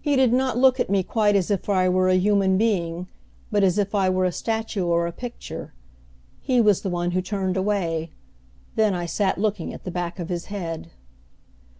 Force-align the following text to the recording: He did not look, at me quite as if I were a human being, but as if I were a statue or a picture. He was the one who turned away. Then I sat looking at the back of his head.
He 0.00 0.14
did 0.14 0.32
not 0.32 0.56
look, 0.56 0.78
at 0.78 0.88
me 0.88 1.02
quite 1.02 1.34
as 1.34 1.50
if 1.50 1.68
I 1.68 1.88
were 1.88 2.08
a 2.08 2.14
human 2.14 2.56
being, 2.56 3.08
but 3.50 3.64
as 3.64 3.76
if 3.76 3.92
I 3.92 4.08
were 4.08 4.24
a 4.24 4.30
statue 4.30 4.86
or 4.86 5.04
a 5.04 5.10
picture. 5.10 5.72
He 6.40 6.60
was 6.60 6.82
the 6.82 6.90
one 6.90 7.10
who 7.10 7.20
turned 7.20 7.56
away. 7.56 8.12
Then 8.76 8.94
I 8.94 9.06
sat 9.06 9.38
looking 9.38 9.74
at 9.74 9.82
the 9.82 9.90
back 9.90 10.20
of 10.20 10.28
his 10.28 10.44
head. 10.44 10.92